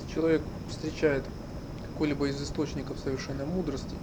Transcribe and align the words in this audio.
Если 0.00 0.14
человек 0.14 0.42
встречает 0.68 1.24
какой-либо 1.92 2.28
из 2.28 2.42
источников 2.42 2.98
совершенной 2.98 3.44
мудрости, 3.44 3.94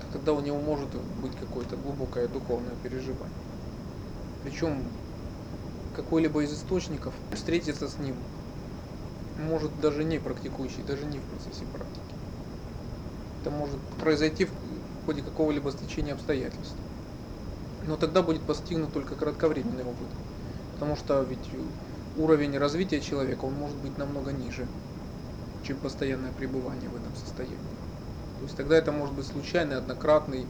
то 0.00 0.18
тогда 0.18 0.32
у 0.32 0.40
него 0.40 0.58
может 0.58 0.88
быть 1.20 1.32
какое-то 1.38 1.76
глубокое 1.76 2.26
духовное 2.28 2.74
переживание. 2.82 3.28
Причем 4.44 4.82
какой-либо 5.94 6.42
из 6.42 6.54
источников 6.54 7.12
встретиться 7.34 7.88
с 7.88 7.98
ним 7.98 8.14
может 9.46 9.78
даже 9.80 10.04
не 10.04 10.18
практикующий, 10.18 10.82
даже 10.86 11.04
не 11.04 11.18
в 11.18 11.22
процессе 11.22 11.64
практики. 11.66 12.00
Это 13.42 13.50
может 13.50 13.78
произойти 14.00 14.46
в 14.46 14.50
ходе 15.04 15.20
какого-либо 15.20 15.70
стечения 15.70 16.14
обстоятельств. 16.14 16.76
Но 17.86 17.96
тогда 17.96 18.22
будет 18.22 18.42
постигнут 18.42 18.92
только 18.92 19.16
кратковременный 19.16 19.84
опыт. 19.84 20.08
Потому 20.74 20.96
что 20.96 21.22
ведь 21.22 21.50
уровень 22.16 22.56
развития 22.56 23.00
человека, 23.00 23.44
он 23.44 23.54
может 23.54 23.76
быть 23.76 23.98
намного 23.98 24.32
ниже, 24.32 24.66
чем 25.64 25.78
постоянное 25.78 26.32
пребывание 26.32 26.88
в 26.88 26.96
этом 26.96 27.14
состоянии. 27.16 27.56
То 28.38 28.44
есть 28.44 28.56
тогда 28.56 28.76
это 28.76 28.92
может 28.92 29.14
быть 29.14 29.26
случайный, 29.26 29.76
однократный, 29.76 30.46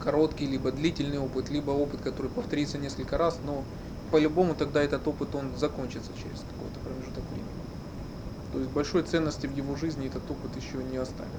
короткий, 0.00 0.46
либо 0.46 0.72
длительный 0.72 1.18
опыт, 1.18 1.50
либо 1.50 1.70
опыт, 1.70 2.00
который 2.00 2.30
повторится 2.30 2.78
несколько 2.78 3.18
раз, 3.18 3.38
но 3.44 3.64
по-любому 4.10 4.54
тогда 4.54 4.82
этот 4.82 5.06
опыт 5.06 5.34
он 5.34 5.56
закончится 5.56 6.10
через 6.16 6.40
какой-то 6.40 6.80
промежуток 6.80 7.24
времени. 7.30 7.50
То 8.52 8.58
есть 8.58 8.70
большой 8.70 9.02
ценности 9.02 9.46
в 9.46 9.56
его 9.56 9.76
жизни 9.76 10.08
этот 10.08 10.28
опыт 10.30 10.56
еще 10.56 10.82
не 10.82 10.96
оставит. 10.96 11.30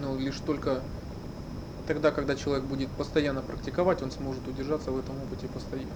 Но 0.00 0.16
лишь 0.16 0.38
только 0.38 0.80
тогда, 1.86 2.10
когда 2.10 2.34
человек 2.34 2.64
будет 2.64 2.88
постоянно 2.90 3.42
практиковать, 3.42 4.02
он 4.02 4.10
сможет 4.10 4.46
удержаться 4.48 4.90
в 4.90 4.98
этом 4.98 5.16
опыте 5.22 5.48
постоянно. 5.48 5.92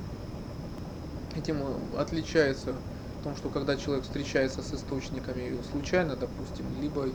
Этим 1.35 1.63
отличается 1.97 2.75
в 3.21 3.25
том, 3.25 3.37
что 3.37 3.49
когда 3.51 3.77
человек 3.77 4.05
встречается 4.05 4.63
с 4.63 4.73
источниками 4.73 5.61
случайно, 5.73 6.17
допустим, 6.17 6.67
либо 6.81 7.09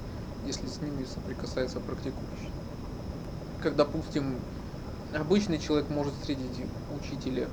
если 0.46 0.68
с 0.68 0.82
ними 0.82 1.06
соприкасается 1.06 1.80
практикующий. 1.80 2.52
Как, 3.62 3.76
допустим, 3.76 4.40
обычный 5.14 5.60
человек 5.60 5.90
может 5.90 6.14
встретить 6.16 6.66
учителя, 6.90 7.48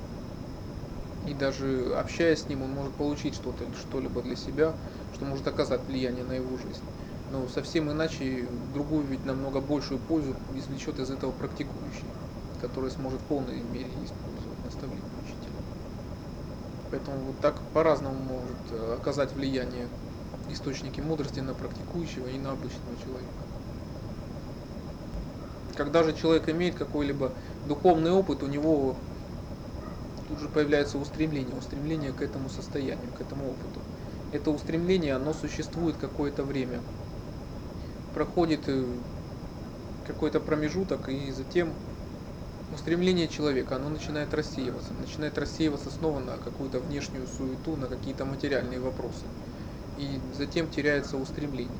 и 1.27 1.33
даже 1.33 1.93
общаясь 1.95 2.41
с 2.41 2.49
ним, 2.49 2.63
он 2.63 2.71
может 2.71 2.93
получить 2.93 3.35
что-то, 3.35 3.63
что-либо 3.79 4.21
для 4.21 4.35
себя, 4.35 4.73
что 5.13 5.25
может 5.25 5.47
оказать 5.47 5.87
влияние 5.87 6.23
на 6.25 6.33
его 6.33 6.57
жизнь. 6.57 6.83
Но 7.31 7.47
совсем 7.47 7.91
иначе 7.91 8.47
другую 8.73 9.05
ведь 9.05 9.23
намного 9.25 9.61
большую 9.61 9.99
пользу 9.99 10.35
извлечет 10.55 10.99
из 10.99 11.09
этого 11.09 11.31
практикующий, 11.31 12.09
который 12.59 12.91
сможет 12.91 13.21
в 13.21 13.25
полной 13.25 13.61
мере 13.61 13.91
использовать 14.03 14.63
наставление. 14.65 15.60
Поэтому 16.91 17.17
вот 17.19 17.39
так 17.39 17.55
по-разному 17.73 18.15
может 18.15 18.57
э, 18.71 18.97
оказать 18.99 19.31
влияние 19.33 19.87
источники 20.49 20.99
мудрости 20.99 21.39
на 21.39 21.53
практикующего 21.53 22.27
и 22.27 22.37
на 22.37 22.51
обычного 22.51 22.95
человека. 23.03 23.31
Когда 25.77 26.03
же 26.03 26.13
человек 26.13 26.49
имеет 26.49 26.75
какой-либо 26.75 27.31
духовный 27.65 28.11
опыт, 28.11 28.43
у 28.43 28.47
него 28.47 28.97
тут 30.27 30.39
же 30.39 30.49
появляется 30.49 30.97
устремление, 30.97 31.55
устремление 31.55 32.11
к 32.11 32.21
этому 32.21 32.49
состоянию, 32.49 33.07
к 33.17 33.21
этому 33.21 33.45
опыту. 33.45 33.79
Это 34.33 34.51
устремление, 34.51 35.15
оно 35.15 35.33
существует 35.33 35.95
какое-то 35.95 36.43
время. 36.43 36.81
Проходит 38.13 38.67
э, 38.67 38.85
какой-то 40.05 40.41
промежуток, 40.41 41.07
и 41.07 41.31
затем 41.31 41.73
устремление 42.73 43.27
человека, 43.27 43.75
оно 43.75 43.89
начинает 43.89 44.33
рассеиваться, 44.33 44.93
начинает 44.99 45.37
рассеиваться 45.37 45.89
снова 45.89 46.19
на 46.19 46.37
какую-то 46.37 46.79
внешнюю 46.79 47.27
суету, 47.27 47.75
на 47.75 47.87
какие-то 47.87 48.25
материальные 48.25 48.79
вопросы. 48.79 49.25
И 49.97 50.19
затем 50.37 50.69
теряется 50.69 51.17
устремление. 51.17 51.71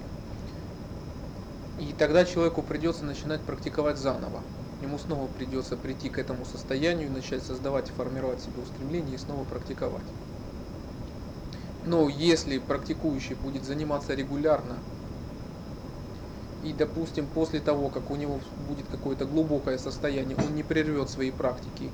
И 1.80 1.94
тогда 1.98 2.26
человеку 2.26 2.62
придется 2.62 3.06
начинать 3.06 3.42
практиковать 3.42 3.98
заново. 3.98 4.42
Ему 4.82 4.98
снова 5.00 5.28
придется 5.28 5.78
прийти 5.78 6.10
к 6.10 6.20
этому 6.20 6.46
состоянию, 6.46 7.12
начать 7.12 7.44
создавать 7.44 7.90
и 7.90 7.94
формировать 7.94 8.42
себе 8.42 8.62
устремление 8.62 9.16
и 9.16 9.20
снова 9.20 9.44
практиковать. 9.46 10.04
Но 11.86 12.10
если 12.10 12.60
практикующий 12.60 13.36
будет 13.36 13.64
заниматься 13.64 14.14
регулярно 14.14 14.78
и, 16.64 16.74
допустим, 16.74 17.28
после 17.28 17.60
того, 17.60 17.90
как 17.90 18.12
у 18.12 18.16
него 18.16 18.40
будет 18.68 18.88
какое-то 18.88 19.26
глубокое 19.26 19.78
состояние, 19.78 20.38
он 20.38 20.56
не 20.56 20.64
прервет 20.64 21.10
свои 21.10 21.32
практики, 21.32 21.90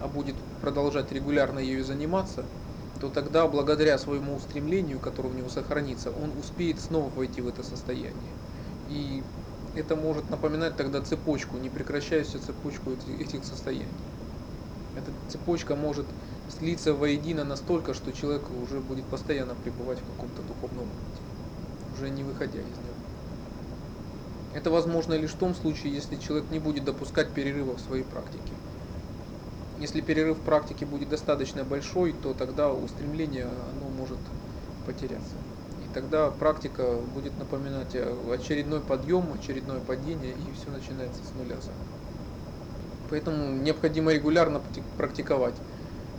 а 0.00 0.08
будет 0.08 0.36
продолжать 0.60 1.10
регулярно 1.12 1.58
ею 1.58 1.84
заниматься, 1.84 2.44
то 3.00 3.08
тогда, 3.08 3.48
благодаря 3.48 3.98
своему 3.98 4.36
устремлению, 4.36 5.00
которое 5.00 5.30
у 5.30 5.36
него 5.36 5.48
сохранится, 5.48 6.10
он 6.10 6.30
успеет 6.38 6.80
снова 6.80 7.10
войти 7.10 7.40
в 7.40 7.48
это 7.48 7.62
состояние. 7.64 8.32
И 8.88 9.22
это 9.74 9.96
может 9.96 10.30
напоминать 10.30 10.76
тогда 10.76 11.00
цепочку, 11.00 11.56
непрекращающуюся 11.56 12.38
цепочку 12.46 12.92
этих 13.18 13.44
состояний. 13.44 13.88
Эта 14.94 15.10
цепочка 15.28 15.74
может 15.74 16.06
слиться 16.48 16.94
воедино 16.94 17.44
настолько, 17.44 17.94
что 17.94 18.12
человек 18.12 18.42
уже 18.50 18.80
будет 18.80 19.06
постоянно 19.06 19.54
пребывать 19.54 19.98
в 19.98 20.06
каком-то 20.06 20.42
духовном 20.42 20.84
опыте, 20.84 21.22
уже 21.96 22.10
не 22.10 22.22
выходя 22.22 22.60
из 22.60 22.78
него. 22.78 22.91
Это 24.54 24.70
возможно 24.70 25.14
лишь 25.14 25.30
в 25.30 25.38
том 25.38 25.54
случае, 25.54 25.94
если 25.94 26.16
человек 26.16 26.50
не 26.50 26.58
будет 26.58 26.84
допускать 26.84 27.32
перерыва 27.32 27.76
в 27.76 27.80
своей 27.80 28.04
практике. 28.04 28.52
Если 29.80 30.00
перерыв 30.00 30.38
в 30.38 30.42
практике 30.42 30.84
будет 30.84 31.08
достаточно 31.08 31.64
большой, 31.64 32.12
то 32.12 32.34
тогда 32.34 32.72
устремление 32.72 33.46
оно 33.46 33.88
может 33.96 34.18
потеряться. 34.86 35.36
И 35.82 35.88
тогда 35.94 36.30
практика 36.30 36.96
будет 37.14 37.36
напоминать 37.38 37.94
очередной 37.94 38.80
подъем, 38.80 39.32
очередное 39.32 39.80
падение, 39.80 40.32
и 40.32 40.52
все 40.52 40.70
начинается 40.70 41.20
с 41.24 41.34
нуля 41.34 41.56
Поэтому 43.08 43.52
необходимо 43.62 44.12
регулярно 44.12 44.60
практиковать, 44.96 45.56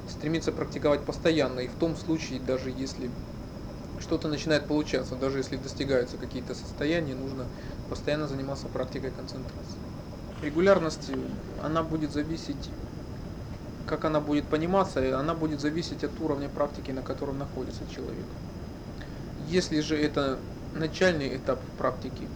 стремиться 0.09 0.51
практиковать 0.51 1.01
постоянно, 1.05 1.61
и 1.61 1.67
в 1.67 1.75
том 1.75 1.95
случае, 1.95 2.39
даже 2.39 2.71
если 2.71 3.09
что-то 3.99 4.27
начинает 4.27 4.65
получаться, 4.65 5.15
даже 5.15 5.39
если 5.39 5.57
достигаются 5.57 6.17
какие-то 6.17 6.53
состояния, 6.53 7.15
нужно 7.15 7.45
постоянно 7.89 8.27
заниматься 8.27 8.67
практикой 8.67 9.11
концентрации. 9.11 9.79
Регулярность, 10.41 11.09
она 11.63 11.83
будет 11.83 12.11
зависеть, 12.11 12.69
как 13.87 14.05
она 14.05 14.19
будет 14.19 14.45
пониматься, 14.45 15.17
она 15.17 15.33
будет 15.33 15.61
зависеть 15.61 16.03
от 16.03 16.11
уровня 16.19 16.49
практики, 16.49 16.91
на 16.91 17.01
котором 17.01 17.39
находится 17.39 17.81
человек. 17.95 18.25
Если 19.47 19.79
же 19.79 19.97
это 19.97 20.39
начальный 20.75 21.35
этап 21.35 21.59
практики, 21.77 22.27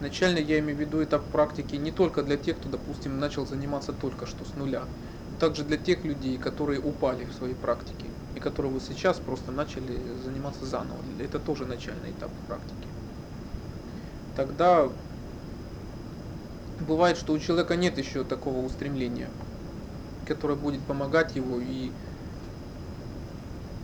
начальный 0.00 0.42
я 0.42 0.58
имею 0.60 0.76
в 0.76 0.80
виду 0.80 1.02
этап 1.02 1.22
практики 1.32 1.76
не 1.76 1.90
только 1.90 2.22
для 2.22 2.36
тех, 2.36 2.56
кто, 2.58 2.68
допустим, 2.68 3.18
начал 3.18 3.46
заниматься 3.46 3.92
только 3.92 4.26
что 4.26 4.44
с 4.44 4.56
нуля, 4.56 4.82
также 5.40 5.64
для 5.64 5.76
тех 5.76 6.04
людей, 6.04 6.38
которые 6.38 6.80
упали 6.80 7.24
в 7.24 7.32
своей 7.34 7.54
практике 7.54 8.06
и 8.36 8.38
которые 8.40 8.70
вы 8.70 8.80
сейчас 8.80 9.16
просто 9.16 9.50
начали 9.50 9.98
заниматься 10.24 10.66
заново. 10.66 10.98
Это 11.18 11.38
тоже 11.38 11.64
начальный 11.64 12.10
этап 12.10 12.30
практики. 12.46 12.88
Тогда 14.36 14.88
бывает, 16.86 17.16
что 17.16 17.32
у 17.32 17.38
человека 17.38 17.76
нет 17.76 17.96
еще 17.96 18.24
такого 18.24 18.64
устремления, 18.64 19.30
которое 20.28 20.54
будет 20.54 20.82
помогать 20.82 21.34
его 21.34 21.58
и 21.60 21.90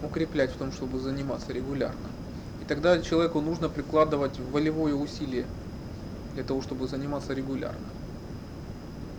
укреплять 0.04 0.50
в 0.50 0.56
том, 0.56 0.70
чтобы 0.70 1.00
заниматься 1.00 1.50
регулярно. 1.52 2.10
И 2.60 2.64
тогда 2.66 3.00
человеку 3.00 3.40
нужно 3.40 3.70
прикладывать 3.70 4.38
волевое 4.52 4.94
усилие 4.94 5.46
для 6.34 6.44
того, 6.44 6.60
чтобы 6.60 6.88
заниматься 6.88 7.32
регулярно. 7.32 8.01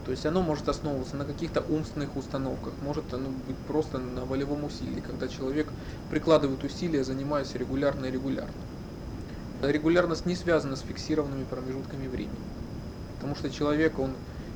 То 0.05 0.11
есть 0.11 0.25
оно 0.25 0.41
может 0.41 0.67
основываться 0.67 1.15
на 1.15 1.23
каких-то 1.23 1.61
умственных 1.61 2.17
установках, 2.17 2.73
может 2.81 3.13
оно 3.13 3.29
быть 3.47 3.55
просто 3.67 3.99
на 3.99 4.25
волевом 4.25 4.65
усилии, 4.65 4.99
когда 4.99 5.29
человек 5.29 5.67
прикладывает 6.11 6.61
усилия, 6.63 7.03
занимаясь 7.03 7.55
регулярно 7.55 8.07
и 8.07 8.11
регулярно. 8.11 8.51
Регулярность 9.61 10.25
не 10.25 10.35
связана 10.35 10.75
с 10.75 10.81
фиксированными 10.81 11.45
промежутками 11.45 12.07
времени. 12.07 12.35
Потому 13.15 13.35
что 13.35 13.49
человек, 13.49 13.97
он 13.97 14.11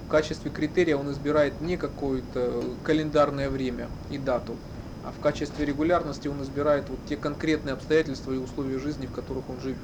в 0.06 0.12
качестве 0.12 0.52
критерия 0.52 0.98
он 0.98 1.10
избирает 1.12 1.62
не 1.62 1.78
какое-то 1.78 2.62
календарное 2.84 3.50
время 3.50 3.88
и 4.12 4.18
дату, 4.18 4.56
а 5.06 5.14
в 5.14 5.24
качестве 5.24 5.66
регулярности 5.66 6.28
он 6.28 6.44
избирает 6.44 6.90
вот 6.90 7.00
те 7.08 7.16
конкретные 7.16 7.72
обстоятельства 7.72 8.34
и 8.34 8.38
условия 8.38 8.80
жизни, 8.80 9.06
в 9.06 9.14
которых 9.14 9.50
он 9.50 9.62
живет. 9.62 9.78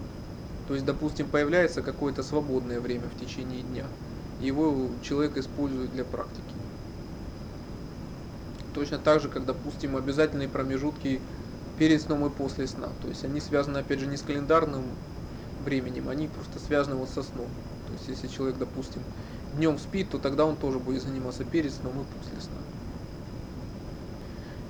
То 0.67 0.73
есть, 0.73 0.85
допустим, 0.85 1.27
появляется 1.27 1.81
какое-то 1.81 2.21
свободное 2.21 2.81
время 2.81 3.05
в 3.07 3.17
течение 3.17 3.61
дня– 3.61 3.85
его 4.47 4.89
человек 5.01 5.37
использует 5.37 5.91
для 5.91 6.03
практики. 6.03 6.41
Точно 8.73 8.97
так 8.97 9.21
же, 9.21 9.29
как, 9.29 9.45
допустим, 9.45 9.95
обязательные 9.95 10.49
промежутки 10.49 11.21
перед 11.77 12.01
сном 12.01 12.25
и 12.25 12.29
после 12.29 12.67
сна. 12.67 12.89
То 13.01 13.07
есть 13.07 13.23
они 13.23 13.39
связаны, 13.39 13.79
опять 13.79 13.99
же, 13.99 14.07
не 14.07 14.17
с 14.17 14.21
календарным 14.21 14.83
временем, 15.63 16.09
они 16.09 16.27
просто 16.27 16.59
связаны 16.59 16.95
вот 16.95 17.09
со 17.09 17.23
сном. 17.23 17.47
То 17.87 17.93
есть 17.93 18.07
если 18.07 18.27
человек, 18.27 18.57
допустим, 18.57 19.01
днем 19.55 19.77
спит, 19.77 20.09
то 20.09 20.17
тогда 20.17 20.45
он 20.45 20.55
тоже 20.55 20.79
будет 20.79 21.03
заниматься 21.03 21.43
перед 21.43 21.71
сном 21.71 21.93
и 22.01 22.17
после 22.17 22.41
сна. 22.41 22.57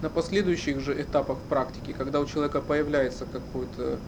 На 0.02 0.10
последующих 0.10 0.82
же 0.82 1.02
этапах 1.02 1.38
практики, 1.50 1.96
когда 1.98 2.20
у 2.20 2.26
человека 2.26 2.62
появляется 2.62 3.26
какое-то 3.26 4.00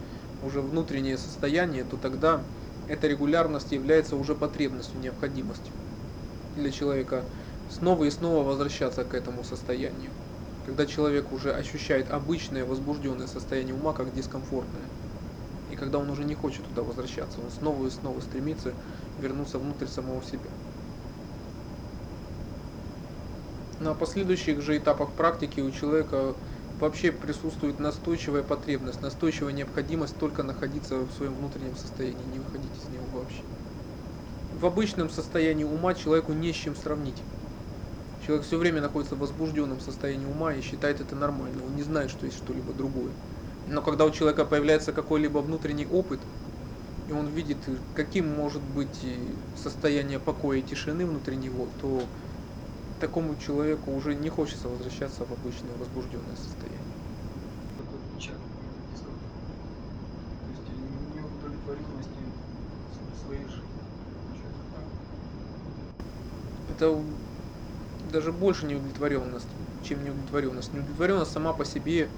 уже 0.44 0.60
внутреннее 0.60 1.16
состояние, 1.16 1.84
то 1.84 1.96
тогда 1.96 2.42
эта 2.88 3.06
регулярность 3.06 3.72
является 3.72 4.16
уже 4.16 4.34
потребностью, 4.34 5.00
необходимостью 5.00 5.72
для 6.56 6.70
человека 6.70 7.22
снова 7.70 8.04
и 8.04 8.10
снова 8.10 8.46
возвращаться 8.46 9.04
к 9.04 9.14
этому 9.14 9.44
состоянию. 9.44 10.10
Когда 10.64 10.86
человек 10.86 11.32
уже 11.32 11.54
ощущает 11.54 12.10
обычное 12.10 12.64
возбужденное 12.64 13.26
состояние 13.26 13.74
ума 13.74 13.92
как 13.92 14.12
дискомфортное. 14.14 14.82
И 15.72 15.76
когда 15.76 15.98
он 15.98 16.10
уже 16.10 16.24
не 16.24 16.34
хочет 16.34 16.64
туда 16.68 16.82
возвращаться, 16.82 17.38
он 17.40 17.50
снова 17.50 17.86
и 17.86 17.90
снова 17.90 18.20
стремится 18.20 18.72
вернуться 19.20 19.58
внутрь 19.58 19.86
самого 19.86 20.22
себя. 20.24 20.50
На 23.80 23.94
последующих 23.94 24.62
же 24.62 24.78
этапах 24.78 25.10
практики 25.10 25.60
у 25.60 25.70
человека 25.70 26.34
вообще 26.80 27.12
присутствует 27.12 27.78
настойчивая 27.78 28.42
потребность, 28.42 29.02
настойчивая 29.02 29.52
необходимость 29.52 30.18
только 30.18 30.42
находиться 30.42 30.96
в 30.96 31.10
своем 31.12 31.34
внутреннем 31.34 31.76
состоянии, 31.76 32.24
не 32.32 32.38
выходить 32.38 32.76
из 32.76 32.88
него 32.88 33.04
вообще. 33.18 33.42
В 34.60 34.66
обычном 34.66 35.10
состоянии 35.10 35.64
ума 35.64 35.94
человеку 35.94 36.32
не 36.32 36.52
с 36.52 36.56
чем 36.56 36.74
сравнить. 36.76 37.22
Человек 38.26 38.46
все 38.46 38.58
время 38.58 38.80
находится 38.80 39.14
в 39.14 39.20
возбужденном 39.20 39.80
состоянии 39.80 40.26
ума 40.26 40.54
и 40.54 40.60
считает 40.60 41.00
это 41.00 41.14
нормально, 41.14 41.62
он 41.64 41.76
не 41.76 41.82
знает, 41.82 42.10
что 42.10 42.26
есть 42.26 42.38
что-либо 42.38 42.72
другое. 42.72 43.12
Но 43.68 43.82
когда 43.82 44.04
у 44.04 44.10
человека 44.10 44.44
появляется 44.44 44.92
какой-либо 44.92 45.38
внутренний 45.38 45.86
опыт, 45.86 46.20
и 47.08 47.12
он 47.12 47.26
видит, 47.28 47.58
каким 47.94 48.28
может 48.28 48.62
быть 48.62 49.04
состояние 49.54 50.18
покоя 50.18 50.58
и 50.58 50.62
тишины 50.62 51.06
внутри 51.06 51.36
него, 51.36 51.68
то 51.80 52.02
такому 52.98 53.36
человеку 53.36 53.92
уже 53.92 54.14
не 54.14 54.28
хочется 54.28 54.68
возвращаться 54.68 55.24
в 55.24 55.32
обычное 55.32 55.74
возбужденное 55.78 56.36
состояние. 56.36 56.80
Так. 58.26 58.36
Это 66.76 67.02
даже 68.12 68.32
больше 68.32 68.66
неудовлетворенность, 68.66 69.48
чем 69.82 70.04
неудовлетворенность. 70.04 70.72
Неудовлетворенность 70.72 71.32
сама 71.32 71.52
по 71.52 71.64
себе, 71.64 72.08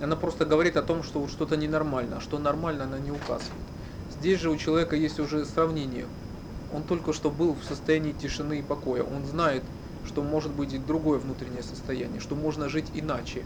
она 0.00 0.16
просто 0.16 0.44
говорит 0.46 0.76
о 0.76 0.82
том, 0.82 1.02
что 1.02 1.26
что-то 1.28 1.56
ненормально, 1.56 2.16
а 2.16 2.20
что 2.20 2.38
нормально 2.38 2.84
она 2.84 2.98
не 2.98 3.10
указывает. 3.10 3.66
Здесь 4.10 4.40
же 4.40 4.50
у 4.50 4.56
человека 4.56 4.96
есть 4.96 5.20
уже 5.20 5.44
сравнение. 5.44 6.06
Он 6.72 6.84
только 6.84 7.12
что 7.12 7.30
был 7.30 7.54
в 7.54 7.64
состоянии 7.64 8.12
тишины 8.12 8.60
и 8.60 8.62
покоя. 8.62 9.02
Он 9.02 9.26
знает, 9.26 9.62
что 10.06 10.22
может 10.22 10.52
быть 10.52 10.72
и 10.72 10.78
другое 10.78 11.18
внутреннее 11.18 11.62
состояние, 11.62 12.20
что 12.20 12.34
можно 12.34 12.68
жить 12.68 12.86
иначе. 12.94 13.44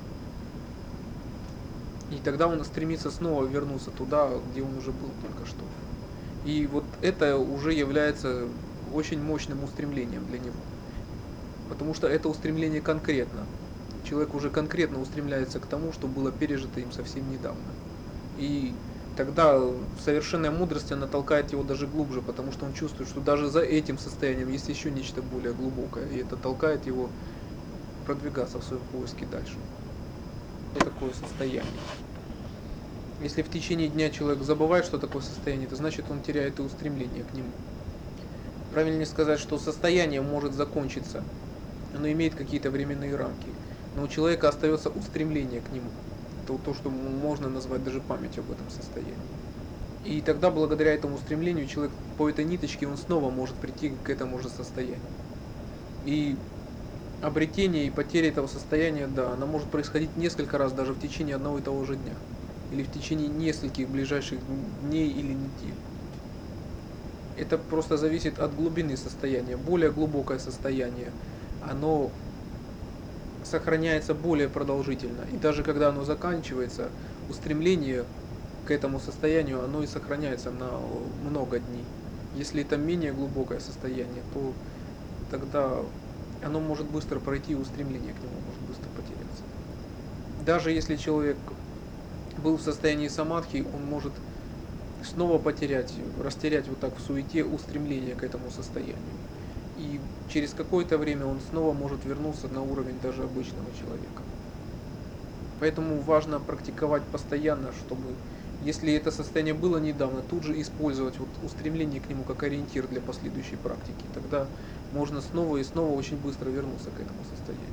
И 2.10 2.18
тогда 2.22 2.46
он 2.46 2.64
стремится 2.64 3.10
снова 3.10 3.44
вернуться 3.44 3.90
туда, 3.90 4.30
где 4.50 4.62
он 4.62 4.76
уже 4.76 4.92
был 4.92 5.10
только 5.22 5.46
что. 5.46 5.64
И 6.44 6.66
вот 6.66 6.84
это 7.02 7.36
уже 7.36 7.72
является 7.72 8.46
очень 8.94 9.20
мощным 9.20 9.64
устремлением 9.64 10.24
для 10.26 10.38
него. 10.38 10.54
Потому 11.68 11.94
что 11.94 12.06
это 12.06 12.28
устремление 12.28 12.80
конкретно. 12.80 13.40
Человек 14.08 14.34
уже 14.34 14.50
конкретно 14.50 15.00
устремляется 15.00 15.58
к 15.58 15.66
тому, 15.66 15.92
что 15.92 16.06
было 16.06 16.30
пережито 16.30 16.80
им 16.80 16.92
совсем 16.92 17.28
недавно. 17.32 17.60
И 18.38 18.72
тогда 19.16 19.58
совершенная 20.04 20.50
мудрость, 20.50 20.92
она 20.92 21.06
толкает 21.06 21.52
его 21.52 21.62
даже 21.62 21.86
глубже, 21.86 22.20
потому 22.20 22.52
что 22.52 22.66
он 22.66 22.74
чувствует, 22.74 23.08
что 23.08 23.20
даже 23.20 23.48
за 23.48 23.60
этим 23.60 23.98
состоянием 23.98 24.48
есть 24.50 24.68
еще 24.68 24.90
нечто 24.90 25.22
более 25.22 25.54
глубокое, 25.54 26.06
и 26.08 26.18
это 26.18 26.36
толкает 26.36 26.86
его 26.86 27.08
продвигаться 28.04 28.60
в 28.60 28.64
своем 28.64 28.82
поиске 28.92 29.26
дальше. 29.26 29.54
Что 30.74 30.84
такое 30.84 31.10
состояние? 31.12 31.62
Если 33.22 33.42
в 33.42 33.50
течение 33.50 33.88
дня 33.88 34.10
человек 34.10 34.42
забывает, 34.42 34.84
что 34.84 34.98
такое 34.98 35.22
состояние, 35.22 35.66
то 35.66 35.76
значит 35.76 36.04
он 36.10 36.20
теряет 36.20 36.58
и 36.58 36.62
устремление 36.62 37.24
к 37.24 37.34
нему. 37.34 37.50
Правильнее 38.72 39.06
сказать, 39.06 39.40
что 39.40 39.58
состояние 39.58 40.20
может 40.20 40.52
закончиться, 40.52 41.24
оно 41.96 42.10
имеет 42.12 42.34
какие-то 42.34 42.70
временные 42.70 43.16
рамки, 43.16 43.48
но 43.96 44.02
у 44.02 44.08
человека 44.08 44.50
остается 44.50 44.90
устремление 44.90 45.62
к 45.62 45.72
нему 45.72 45.88
то, 46.46 46.58
то, 46.64 46.74
что 46.74 46.90
можно 46.90 47.48
назвать 47.48 47.84
даже 47.84 48.00
памятью 48.00 48.42
об 48.44 48.52
этом 48.52 48.70
состоянии. 48.70 49.14
И 50.04 50.20
тогда, 50.20 50.50
благодаря 50.50 50.94
этому 50.94 51.18
стремлению, 51.18 51.66
человек 51.66 51.92
по 52.16 52.30
этой 52.30 52.44
ниточке, 52.44 52.86
он 52.86 52.96
снова 52.96 53.30
может 53.30 53.56
прийти 53.56 53.92
к 54.04 54.10
этому 54.10 54.38
же 54.38 54.48
состоянию. 54.48 54.98
И 56.04 56.36
обретение 57.22 57.86
и 57.86 57.90
потеря 57.90 58.28
этого 58.28 58.46
состояния, 58.46 59.08
да, 59.08 59.32
она 59.32 59.46
может 59.46 59.68
происходить 59.68 60.16
несколько 60.16 60.58
раз 60.58 60.72
даже 60.72 60.92
в 60.92 61.00
течение 61.00 61.34
одного 61.34 61.58
и 61.58 61.62
того 61.62 61.84
же 61.84 61.96
дня. 61.96 62.12
Или 62.72 62.84
в 62.84 62.92
течение 62.92 63.28
нескольких 63.28 63.88
ближайших 63.88 64.38
дней 64.88 65.08
или 65.08 65.32
недель. 65.32 65.74
Это 67.36 67.58
просто 67.58 67.96
зависит 67.96 68.38
от 68.38 68.54
глубины 68.54 68.96
состояния. 68.96 69.56
Более 69.56 69.90
глубокое 69.90 70.38
состояние, 70.38 71.10
оно 71.68 72.10
сохраняется 73.46 74.14
более 74.14 74.48
продолжительно. 74.48 75.22
И 75.32 75.36
даже 75.36 75.62
когда 75.62 75.88
оно 75.88 76.04
заканчивается, 76.04 76.88
устремление 77.30 78.04
к 78.66 78.70
этому 78.70 78.98
состоянию, 78.98 79.62
оно 79.62 79.82
и 79.82 79.86
сохраняется 79.86 80.50
на 80.50 80.70
много 81.28 81.58
дней. 81.60 81.84
Если 82.34 82.62
это 82.62 82.76
менее 82.76 83.12
глубокое 83.12 83.60
состояние, 83.60 84.22
то 84.34 84.52
тогда 85.30 85.78
оно 86.44 86.60
может 86.60 86.86
быстро 86.86 87.18
пройти, 87.18 87.52
и 87.52 87.54
устремление 87.54 88.12
к 88.12 88.22
нему 88.22 88.34
может 88.46 88.62
быстро 88.68 88.88
потеряться. 88.90 89.42
Даже 90.44 90.70
если 90.70 90.96
человек 90.96 91.36
был 92.38 92.56
в 92.56 92.62
состоянии 92.62 93.08
самадхи, 93.08 93.64
он 93.74 93.84
может 93.86 94.12
снова 95.02 95.38
потерять, 95.38 95.94
растерять 96.22 96.68
вот 96.68 96.80
так 96.80 96.96
в 96.96 97.00
суете 97.00 97.44
устремление 97.44 98.14
к 98.14 98.22
этому 98.22 98.50
состоянию 98.50 98.96
и 99.78 100.00
через 100.32 100.54
какое-то 100.54 100.98
время 100.98 101.26
он 101.26 101.40
снова 101.50 101.72
может 101.72 102.04
вернуться 102.04 102.48
на 102.48 102.62
уровень 102.62 102.98
даже 103.02 103.22
обычного 103.22 103.68
человека. 103.78 104.22
Поэтому 105.60 106.00
важно 106.00 106.38
практиковать 106.38 107.02
постоянно, 107.04 107.72
чтобы, 107.72 108.04
если 108.64 108.92
это 108.92 109.10
состояние 109.10 109.54
было 109.54 109.78
недавно, 109.78 110.22
тут 110.22 110.42
же 110.42 110.60
использовать 110.60 111.18
вот 111.18 111.28
устремление 111.44 112.00
к 112.00 112.08
нему 112.08 112.24
как 112.24 112.42
ориентир 112.42 112.86
для 112.86 113.00
последующей 113.00 113.56
практики. 113.56 114.04
Тогда 114.14 114.46
можно 114.92 115.20
снова 115.20 115.56
и 115.56 115.64
снова 115.64 115.96
очень 115.96 116.16
быстро 116.18 116.50
вернуться 116.50 116.90
к 116.90 117.00
этому 117.00 117.20
состоянию. 117.30 117.66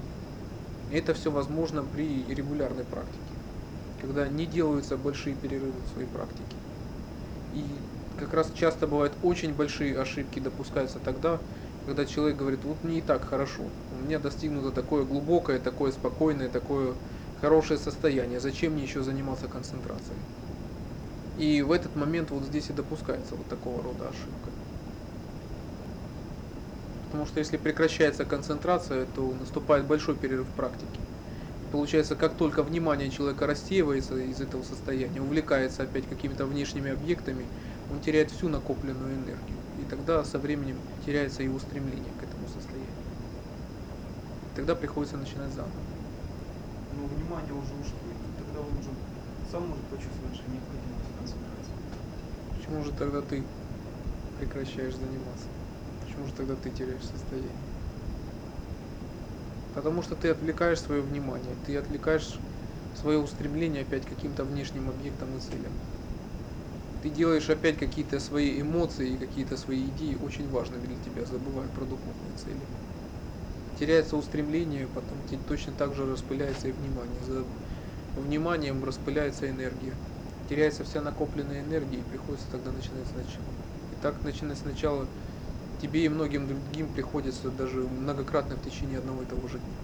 И 0.91 0.95
это 0.95 1.13
все 1.13 1.31
возможно 1.31 1.83
при 1.83 2.23
регулярной 2.33 2.85
практике, 2.85 3.33
когда 4.01 4.27
не 4.27 4.45
делаются 4.45 4.95
большие 4.95 5.35
перерывы 5.35 5.73
в 5.81 5.93
своей 5.93 6.07
практике. 6.07 6.55
И 7.53 7.63
как 8.19 8.33
раз 8.33 8.51
часто 8.55 8.87
бывают 8.87 9.13
очень 9.23 9.53
большие 9.53 9.99
ошибки 9.99 10.39
допускаются 10.39 10.99
тогда, 10.99 11.39
когда 11.85 12.05
человек 12.05 12.37
говорит, 12.37 12.63
вот 12.63 12.83
мне 12.83 12.99
и 12.99 13.01
так 13.01 13.25
хорошо, 13.25 13.63
у 13.91 13.95
меня 14.05 14.19
достигнуто 14.19 14.71
такое 14.71 15.03
глубокое, 15.03 15.59
такое 15.59 15.91
спокойное, 15.91 16.49
такое 16.49 16.95
хорошее 17.41 17.77
состояние, 17.77 18.39
зачем 18.39 18.73
мне 18.73 18.83
еще 18.83 19.03
заниматься 19.03 19.47
концентрацией? 19.47 20.19
И 21.37 21.61
в 21.61 21.71
этот 21.71 21.95
момент 21.95 22.31
вот 22.31 22.43
здесь 22.43 22.69
и 22.69 22.73
допускается 22.73 23.35
вот 23.35 23.47
такого 23.47 23.81
рода 23.83 24.07
ошибка. 24.07 24.49
Потому 27.05 27.25
что 27.25 27.39
если 27.39 27.57
прекращается 27.57 28.23
концентрация, 28.25 29.05
то 29.05 29.33
наступает 29.33 29.85
большой 29.85 30.15
перерыв 30.15 30.47
в 30.47 30.55
практике. 30.55 30.99
получается, 31.71 32.15
как 32.15 32.37
только 32.37 32.63
внимание 32.63 33.09
человека 33.09 33.47
рассеивается 33.47 34.15
из 34.17 34.39
этого 34.41 34.63
состояния, 34.63 35.21
увлекается 35.21 35.83
опять 35.83 36.07
какими-то 36.07 36.45
внешними 36.45 36.91
объектами, 36.91 37.45
он 37.89 37.99
теряет 37.99 38.31
всю 38.31 38.47
накопленную 38.47 39.15
энергию 39.15 39.62
и 39.83 39.85
тогда 39.85 40.23
со 40.23 40.39
временем 40.39 40.77
теряется 41.05 41.43
и 41.43 41.49
устремление 41.49 42.13
к 42.13 42.23
этому 42.23 42.47
состоянию. 42.47 42.95
И 44.49 44.55
тогда 44.55 44.75
приходится 44.75 45.17
начинать 45.17 45.51
заново. 45.51 45.83
Но 46.95 47.05
внимание 47.05 47.53
уже 47.53 47.75
ушло, 47.75 47.99
и 48.09 48.31
тогда 48.39 48.61
он 48.61 48.77
уже 48.77 48.91
сам 49.51 49.67
может 49.67 49.83
почувствовать, 49.89 50.35
что 50.35 50.49
необходимость 50.49 51.11
концентрации. 51.17 51.75
Почему 52.55 52.83
же 52.83 52.91
тогда 52.93 53.21
ты 53.21 53.43
прекращаешь 54.39 54.95
заниматься? 54.95 55.47
Почему 55.99 56.25
же 56.27 56.33
тогда 56.33 56.55
ты 56.55 56.71
теряешь 56.71 57.03
состояние? 57.03 57.73
Потому 59.73 60.01
что 60.01 60.15
ты 60.15 60.29
отвлекаешь 60.29 60.79
свое 60.79 61.01
внимание, 61.01 61.55
ты 61.65 61.75
отвлекаешь 61.75 62.39
свое 62.93 63.17
устремление 63.17 63.81
опять 63.81 64.05
каким-то 64.05 64.45
внешним 64.45 64.89
объектом 64.89 65.35
и 65.35 65.39
целям 65.39 65.73
ты 67.03 67.09
делаешь 67.09 67.49
опять 67.49 67.77
какие-то 67.77 68.17
свои 68.21 68.61
эмоции 68.61 69.09
и 69.09 69.17
какие-то 69.17 69.57
свои 69.57 69.89
идеи 69.89 70.15
очень 70.15 70.49
важными 70.49 70.85
для 70.85 70.95
тебя, 70.95 71.25
забывая 71.25 71.67
про 71.67 71.83
духовные 71.83 72.31
цели. 72.37 72.65
Теряется 73.77 74.15
устремление, 74.15 74.87
потом 74.87 75.17
точно 75.45 75.73
так 75.73 75.93
же 75.95 76.09
распыляется 76.09 76.69
и 76.69 76.71
внимание. 76.71 77.21
За 77.21 77.43
вниманием 78.15 78.85
распыляется 78.85 79.49
энергия. 79.49 79.91
Теряется 80.47 80.85
вся 80.85 81.01
накопленная 81.01 81.59
энергия 81.59 81.99
и 81.99 82.03
приходится 82.03 82.49
тогда 82.49 82.71
начинать 82.71 83.07
сначала. 83.11 83.51
И 83.91 84.01
так 84.01 84.23
начинать 84.23 84.59
сначала 84.59 85.05
тебе 85.81 86.05
и 86.05 86.09
многим 86.09 86.47
другим 86.47 86.87
приходится 86.87 87.49
даже 87.51 87.81
многократно 87.81 88.55
в 88.55 88.61
течение 88.61 88.99
одного 88.99 89.23
и 89.23 89.25
того 89.25 89.45
же 89.49 89.59
дня. 89.59 89.75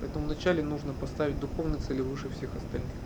Поэтому 0.00 0.26
вначале 0.26 0.62
нужно 0.62 0.94
поставить 0.94 1.40
духовные 1.40 1.80
цели 1.80 2.02
выше 2.02 2.28
всех 2.30 2.54
остальных. 2.54 3.01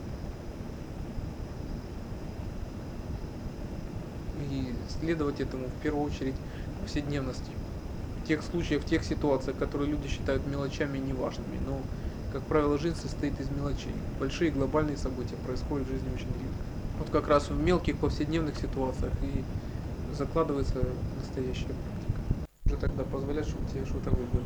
Следовать 4.90 5.40
этому 5.40 5.68
в 5.68 5.82
первую 5.82 6.04
очередь 6.04 6.34
повседневности. 6.80 7.52
Тех 8.26 8.42
случаях, 8.42 8.82
в 8.82 8.86
тех 8.86 9.04
ситуациях, 9.04 9.56
которые 9.56 9.90
люди 9.90 10.08
считают 10.08 10.46
мелочами 10.46 10.98
неважными. 10.98 11.58
Но, 11.58 11.78
как 12.32 12.42
правило, 12.42 12.78
жизнь 12.78 12.96
состоит 12.96 13.38
из 13.40 13.48
мелочей. 13.50 13.94
Большие 14.18 14.50
глобальные 14.50 14.96
события 14.96 15.36
происходят 15.36 15.86
в 15.86 15.90
жизни 15.90 16.12
очень 16.12 16.32
редко. 16.32 16.64
Вот 16.98 17.10
как 17.10 17.28
раз 17.28 17.50
в 17.50 17.56
мелких 17.56 17.98
повседневных 17.98 18.56
ситуациях 18.56 19.12
и 19.22 19.44
закладывается 20.12 20.82
настоящая 21.14 21.74
практика. 21.74 22.20
Уже 22.64 22.76
тогда 22.78 23.04
позволять, 23.04 23.46
чтобы 23.46 23.68
тебе 23.68 23.84
что-то 23.84 24.10
выбило. 24.10 24.42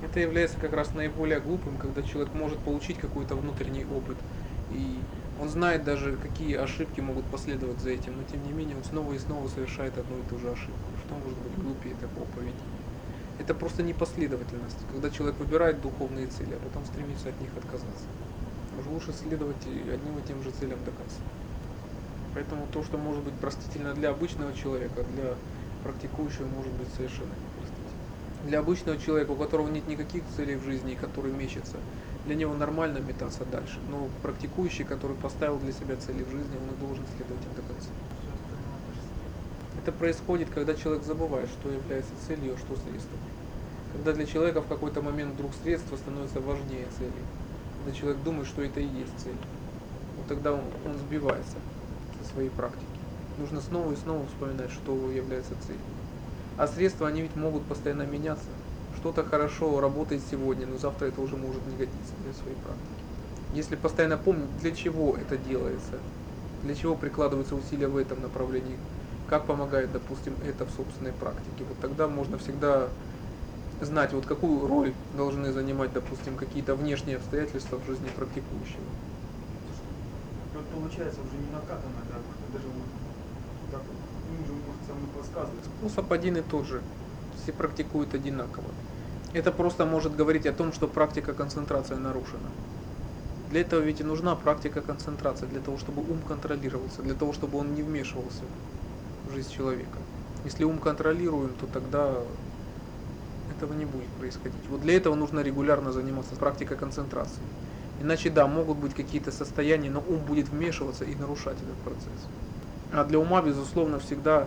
Это 0.00 0.20
является 0.20 0.58
как 0.58 0.72
раз 0.72 0.94
наиболее 0.94 1.40
глупым, 1.40 1.76
когда 1.78 2.02
человек 2.02 2.34
может 2.34 2.58
получить 2.58 2.98
какой-то 2.98 3.34
внутренний 3.34 3.84
опыт. 3.84 4.16
И 4.70 4.98
он 5.40 5.48
знает 5.48 5.84
даже, 5.84 6.16
какие 6.16 6.54
ошибки 6.56 7.00
могут 7.00 7.24
последовать 7.26 7.80
за 7.80 7.90
этим, 7.90 8.16
но 8.16 8.22
тем 8.30 8.44
не 8.44 8.52
менее 8.52 8.76
он 8.76 8.84
снова 8.84 9.12
и 9.12 9.18
снова 9.18 9.48
совершает 9.48 9.98
одну 9.98 10.18
и 10.18 10.22
ту 10.30 10.38
же 10.38 10.50
ошибку. 10.50 10.90
Что 11.04 11.14
может 11.14 11.38
быть 11.38 11.64
глупее 11.64 11.94
такого 12.00 12.24
поведения? 12.26 12.84
Это 13.38 13.52
просто 13.52 13.82
непоследовательность, 13.82 14.78
когда 14.92 15.10
человек 15.10 15.36
выбирает 15.38 15.80
духовные 15.80 16.28
цели, 16.28 16.54
а 16.54 16.64
потом 16.64 16.84
стремится 16.84 17.30
от 17.30 17.40
них 17.40 17.50
отказаться. 17.56 18.06
Уж 18.78 18.86
лучше 18.86 19.12
следовать 19.12 19.66
одним 19.66 20.18
и 20.18 20.26
тем 20.26 20.42
же 20.42 20.50
целям 20.52 20.78
до 20.84 20.92
конца. 20.92 21.18
Поэтому 22.34 22.66
то, 22.72 22.82
что 22.84 22.96
может 22.96 23.22
быть 23.24 23.34
простительно 23.34 23.94
для 23.94 24.10
обычного 24.10 24.52
человека, 24.54 25.04
для 25.14 25.34
практикующего 25.82 26.46
может 26.46 26.72
быть 26.72 26.88
совершенно 26.96 27.30
непростительно. 27.30 28.46
Для 28.46 28.58
обычного 28.60 28.98
человека, 28.98 29.32
у 29.32 29.36
которого 29.36 29.68
нет 29.68 29.86
никаких 29.88 30.22
целей 30.36 30.56
в 30.56 30.64
жизни, 30.64 30.92
и 30.92 30.96
который 30.96 31.32
мечется, 31.32 31.76
для 32.26 32.34
него 32.34 32.54
нормально 32.54 32.98
метаться 32.98 33.44
дальше. 33.44 33.78
Но 33.90 34.08
практикующий, 34.22 34.84
который 34.84 35.16
поставил 35.16 35.58
для 35.58 35.72
себя 35.72 35.96
цели 35.96 36.22
в 36.22 36.30
жизни, 36.30 36.56
он 36.56 36.74
и 36.74 36.80
должен 36.80 37.04
следовать 37.16 37.44
им 37.44 37.54
до 37.54 37.62
конца. 37.62 37.90
Это 39.82 39.92
происходит, 39.92 40.48
когда 40.54 40.74
человек 40.74 41.04
забывает, 41.04 41.48
что 41.50 41.70
является 41.70 42.12
целью, 42.26 42.54
а 42.54 42.58
что 42.58 42.74
средством. 42.88 43.18
Когда 43.92 44.12
для 44.12 44.26
человека 44.26 44.62
в 44.62 44.66
какой-то 44.66 45.02
момент 45.02 45.34
вдруг 45.34 45.52
средство 45.62 45.96
становится 45.96 46.40
важнее 46.40 46.86
цели. 46.98 47.12
Когда 47.78 47.98
человек 47.98 48.22
думает, 48.22 48.48
что 48.48 48.62
это 48.62 48.80
и 48.80 48.86
есть 48.86 49.12
цель. 49.18 49.36
Вот 50.16 50.26
тогда 50.26 50.52
он, 50.52 50.62
он 50.86 50.96
сбивается 50.98 51.56
со 52.22 52.32
своей 52.32 52.48
практики. 52.50 52.86
Нужно 53.38 53.60
снова 53.60 53.92
и 53.92 53.96
снова 53.96 54.26
вспоминать, 54.26 54.70
что 54.70 54.92
является 55.10 55.54
целью. 55.66 55.82
А 56.56 56.66
средства, 56.66 57.08
они 57.08 57.22
ведь 57.22 57.36
могут 57.36 57.64
постоянно 57.64 58.02
меняться. 58.02 58.46
Что-то 59.04 59.22
хорошо 59.22 59.80
работает 59.80 60.22
сегодня, 60.30 60.66
но 60.66 60.78
завтра 60.78 61.08
это 61.08 61.20
уже 61.20 61.36
может 61.36 61.60
не 61.66 61.76
годиться 61.76 62.14
для 62.24 62.32
своей 62.32 62.56
практики. 62.56 63.04
Если 63.54 63.76
постоянно 63.76 64.16
помнить, 64.16 64.48
для 64.62 64.74
чего 64.74 65.14
это 65.14 65.36
делается, 65.36 65.98
для 66.62 66.74
чего 66.74 66.94
прикладываются 66.94 67.54
усилия 67.54 67.88
в 67.88 67.98
этом 67.98 68.22
направлении, 68.22 68.78
как 69.28 69.44
помогает, 69.44 69.92
допустим, 69.92 70.32
это 70.48 70.64
в 70.64 70.70
собственной 70.70 71.12
практике. 71.12 71.64
Вот 71.68 71.78
тогда 71.82 72.08
можно 72.08 72.38
всегда 72.38 72.88
знать, 73.82 74.14
вот 74.14 74.24
какую 74.24 74.66
роль 74.66 74.94
должны 75.18 75.52
занимать, 75.52 75.92
допустим, 75.92 76.34
какие-то 76.36 76.74
внешние 76.74 77.18
обстоятельства 77.18 77.76
в 77.76 77.84
жизни 77.84 78.08
практикующего. 78.16 78.88
Вот 80.54 80.64
получается 80.80 81.20
уже 81.20 81.36
не 81.44 81.52
накатано, 81.52 82.00
да, 82.08 82.16
даже 82.56 82.68
вот 82.68 83.70
так 83.70 83.82
вот, 83.82 83.98
им 84.32 84.46
же 84.46 84.52
может 84.54 85.10
подсказывать. 85.14 85.64
Способ 85.78 86.10
один 86.10 86.38
и 86.38 86.40
тот 86.40 86.64
же. 86.64 86.80
Все 87.42 87.52
практикуют 87.52 88.14
одинаково. 88.14 88.64
Это 89.34 89.50
просто 89.50 89.84
может 89.84 90.14
говорить 90.14 90.46
о 90.46 90.52
том, 90.52 90.72
что 90.72 90.86
практика 90.86 91.32
концентрации 91.32 91.96
нарушена. 91.96 92.48
Для 93.50 93.62
этого 93.62 93.80
ведь 93.80 94.00
и 94.00 94.04
нужна 94.04 94.36
практика 94.36 94.80
концентрации, 94.80 95.46
для 95.46 95.60
того, 95.60 95.76
чтобы 95.76 96.02
ум 96.02 96.20
контролировался, 96.26 97.02
для 97.02 97.14
того, 97.14 97.32
чтобы 97.32 97.58
он 97.58 97.74
не 97.74 97.82
вмешивался 97.82 98.44
в 99.28 99.34
жизнь 99.34 99.50
человека. 99.50 99.98
Если 100.44 100.62
ум 100.62 100.78
контролируем, 100.78 101.50
то 101.60 101.66
тогда 101.66 102.14
этого 103.56 103.72
не 103.74 103.86
будет 103.86 104.08
происходить. 104.20 104.68
Вот 104.68 104.82
для 104.82 104.96
этого 104.96 105.16
нужно 105.16 105.40
регулярно 105.40 105.90
заниматься 105.90 106.36
практикой 106.36 106.76
концентрации. 106.76 107.42
Иначе, 108.00 108.30
да, 108.30 108.46
могут 108.46 108.76
быть 108.78 108.94
какие-то 108.94 109.32
состояния, 109.32 109.90
но 109.90 110.00
ум 110.00 110.18
будет 110.18 110.48
вмешиваться 110.48 111.04
и 111.04 111.14
нарушать 111.16 111.56
этот 111.56 111.76
процесс. 111.84 112.28
А 112.92 113.04
для 113.04 113.18
ума, 113.18 113.42
безусловно, 113.42 113.98
всегда 113.98 114.46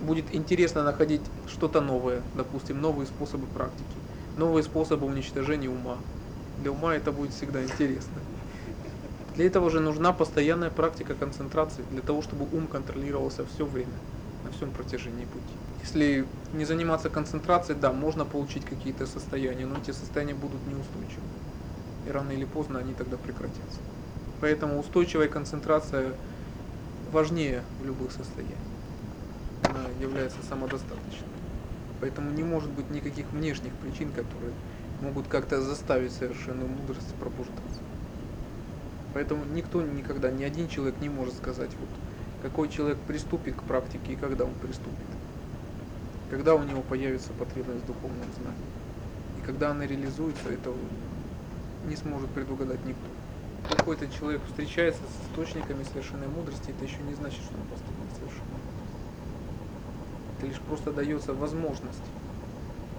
будет 0.00 0.34
интересно 0.34 0.84
находить 0.84 1.22
что-то 1.46 1.80
новое, 1.80 2.22
допустим, 2.34 2.80
новые 2.80 3.06
способы 3.06 3.46
практики, 3.46 3.96
новые 4.36 4.62
способы 4.62 5.06
уничтожения 5.06 5.68
ума. 5.68 5.98
Для 6.58 6.72
ума 6.72 6.94
это 6.94 7.12
будет 7.12 7.32
всегда 7.32 7.62
интересно. 7.62 8.20
Для 9.34 9.46
этого 9.46 9.70
же 9.70 9.80
нужна 9.80 10.12
постоянная 10.12 10.70
практика 10.70 11.14
концентрации, 11.14 11.82
для 11.90 12.02
того, 12.02 12.22
чтобы 12.22 12.48
ум 12.52 12.66
контролировался 12.66 13.44
все 13.44 13.64
время, 13.64 13.94
на 14.44 14.50
всем 14.50 14.70
протяжении 14.72 15.24
пути. 15.26 15.54
Если 15.82 16.26
не 16.52 16.64
заниматься 16.64 17.08
концентрацией, 17.08 17.78
да, 17.78 17.92
можно 17.92 18.24
получить 18.24 18.64
какие-то 18.64 19.06
состояния, 19.06 19.66
но 19.66 19.76
эти 19.76 19.92
состояния 19.92 20.34
будут 20.34 20.66
неустойчивы. 20.66 21.22
И 22.06 22.10
рано 22.10 22.32
или 22.32 22.44
поздно 22.44 22.78
они 22.78 22.94
тогда 22.94 23.16
прекратятся. 23.16 23.78
Поэтому 24.40 24.78
устойчивая 24.78 25.28
концентрация 25.28 26.14
важнее 27.12 27.62
в 27.80 27.84
любых 27.84 28.12
состояниях. 28.12 28.67
Является 30.00 30.38
самодостаточной. 30.48 31.26
Поэтому 32.00 32.30
не 32.30 32.44
может 32.44 32.70
быть 32.70 32.90
никаких 32.90 33.26
внешних 33.32 33.72
причин, 33.74 34.12
которые 34.12 34.52
могут 35.00 35.26
как-то 35.28 35.60
заставить 35.60 36.12
совершенную 36.12 36.68
мудрость 36.68 37.14
пробуждаться. 37.16 37.80
Поэтому 39.14 39.44
никто 39.44 39.82
никогда, 39.82 40.30
ни 40.30 40.44
один 40.44 40.68
человек 40.68 41.00
не 41.00 41.08
может 41.08 41.34
сказать, 41.34 41.70
вот, 41.80 41.88
какой 42.42 42.68
человек 42.68 42.98
приступит 43.06 43.56
к 43.56 43.62
практике 43.62 44.12
и 44.12 44.16
когда 44.16 44.44
он 44.44 44.54
приступит. 44.54 45.06
Когда 46.30 46.54
у 46.54 46.62
него 46.62 46.82
появится 46.82 47.32
потребность 47.32 47.82
в 47.84 47.86
духовном 47.86 48.28
знании. 48.40 48.68
И 49.42 49.46
когда 49.46 49.70
она 49.70 49.86
реализуется, 49.86 50.50
это 50.50 50.72
не 51.88 51.96
сможет 51.96 52.30
предугадать 52.30 52.84
никто. 52.84 53.76
Какой-то 53.76 54.08
человек 54.08 54.42
встречается 54.46 55.00
с 55.02 55.30
источниками 55.30 55.82
совершенной 55.84 56.28
мудрости, 56.28 56.70
это 56.70 56.84
еще 56.84 57.02
не 57.08 57.14
значит, 57.14 57.40
что 57.42 57.54
он 57.54 57.60
мудрость. 57.62 57.97
Это 60.38 60.46
лишь 60.46 60.60
просто 60.60 60.92
дается 60.92 61.34
возможность. 61.34 62.04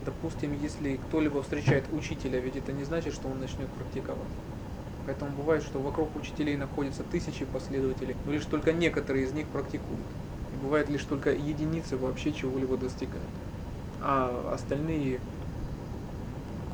Допустим, 0.05 0.57
если 0.61 0.97
кто-либо 1.07 1.41
встречает 1.41 1.85
учителя, 1.93 2.39
ведь 2.39 2.57
это 2.57 2.73
не 2.73 2.83
значит, 2.83 3.13
что 3.13 3.29
он 3.29 3.39
начнет 3.39 3.67
практиковать. 3.69 4.27
Поэтому 5.05 5.31
бывает, 5.31 5.63
что 5.63 5.79
вокруг 5.79 6.15
учителей 6.15 6.57
находятся 6.57 7.03
тысячи 7.03 7.45
последователей, 7.45 8.15
но 8.25 8.33
лишь 8.33 8.45
только 8.45 8.73
некоторые 8.73 9.25
из 9.25 9.31
них 9.31 9.47
практикуют. 9.47 10.05
И 10.53 10.65
бывает 10.65 10.89
лишь 10.89 11.03
только 11.03 11.31
единицы 11.31 11.95
вообще 11.95 12.33
чего-либо 12.33 12.75
достигают. 12.77 13.23
А 14.01 14.51
остальные, 14.53 15.19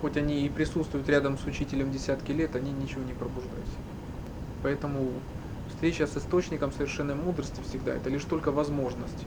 хоть 0.02 0.18
они 0.18 0.46
и 0.46 0.50
присутствуют 0.50 1.08
рядом 1.10 1.38
с 1.38 1.46
учителем 1.46 1.92
десятки 1.92 2.32
лет, 2.32 2.56
они 2.56 2.72
ничего 2.72 3.04
не 3.04 3.14
пробуждают. 3.14 3.70
Поэтому 4.64 5.12
встреча 5.70 6.08
с 6.08 6.18
источником 6.18 6.72
совершенной 6.72 7.16
мудрости 7.16 7.62
всегда 7.62 7.94
это 7.94 8.10
лишь 8.10 8.24
только 8.24 8.52
возможность. 8.52 9.26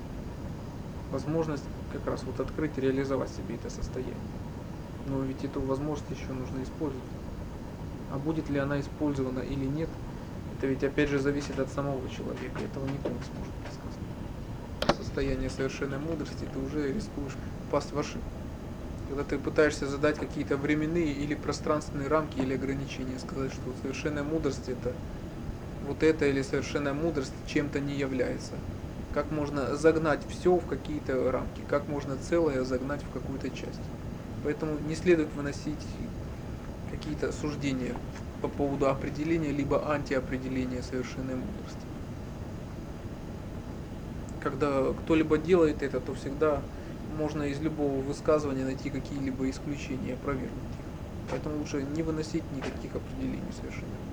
Возможность 1.10 1.64
как 1.88 2.06
раз 2.06 2.26
вот 2.26 2.40
открыть 2.40 2.78
реализовать 2.78 3.30
себе 3.30 3.56
это 3.56 3.70
состояние. 3.70 4.34
Но 5.04 5.22
ведь 5.22 5.44
эту 5.44 5.62
возможность 5.62 6.10
еще 6.10 6.32
нужно 6.32 6.62
использовать. 6.62 7.12
А 8.08 8.18
будет 8.18 8.48
ли 8.48 8.58
она 8.58 8.80
использована 8.80 9.40
или 9.40 9.66
нет, 9.66 9.90
это 10.50 10.66
ведь 10.66 10.84
опять 10.84 11.08
же 11.08 11.18
зависит 11.18 11.58
от 11.58 11.70
самого 11.70 12.08
человека. 12.08 12.62
Этого 12.62 12.86
никто 12.86 13.12
не 13.12 13.22
сможет 13.22 13.52
предсказать. 13.54 14.08
Состояние 14.96 15.50
совершенной 15.50 15.98
мудрости 15.98 16.46
ты 16.46 16.58
уже 16.58 16.92
рискуешь 16.92 17.38
попасть 17.58 17.92
в 17.92 17.98
ошибку. 17.98 18.40
Когда 19.06 19.24
ты 19.24 19.38
пытаешься 19.38 19.86
задать 19.86 20.18
какие-то 20.18 20.56
временные 20.56 21.12
или 21.12 21.34
пространственные 21.34 22.08
рамки 22.08 22.40
или 22.40 22.54
ограничения, 22.54 23.18
сказать, 23.18 23.52
что 23.52 23.74
совершенная 23.74 24.24
мудрость 24.24 24.68
это 24.68 24.96
вот 25.80 26.02
это 26.02 26.26
или 26.26 26.42
совершенная 26.42 26.92
мудрость 26.94 27.34
чем-то 27.46 27.80
не 27.80 27.94
является. 27.96 28.58
Как 29.14 29.30
можно 29.30 29.74
загнать 29.76 30.20
все 30.28 30.56
в 30.56 30.66
какие-то 30.66 31.32
рамки, 31.32 31.62
как 31.68 31.88
можно 31.88 32.16
целое 32.16 32.64
загнать 32.64 33.02
в 33.02 33.10
какую-то 33.10 33.50
часть. 33.50 33.80
Поэтому 34.44 34.78
не 34.86 34.94
следует 34.94 35.32
выносить 35.34 35.86
какие-то 36.90 37.32
суждения 37.32 37.94
по 38.42 38.48
поводу 38.48 38.88
определения 38.88 39.50
либо 39.50 39.90
антиопределения 39.90 40.82
совершенной 40.82 41.34
мудрости. 41.34 41.86
Когда 44.40 44.92
кто-либо 44.92 45.38
делает 45.38 45.82
это, 45.82 46.00
то 46.00 46.14
всегда 46.14 46.60
можно 47.18 47.42
из 47.42 47.60
любого 47.60 48.00
высказывания 48.00 48.64
найти 48.64 48.90
какие-либо 48.90 49.50
исключения, 49.50 50.14
опровергнуть 50.14 50.52
их. 50.52 50.84
Поэтому 51.30 51.58
лучше 51.58 51.82
не 51.82 52.02
выносить 52.02 52.44
никаких 52.54 52.94
определений 52.94 53.52
совершенной 53.60 53.88
мудрости. 53.88 54.07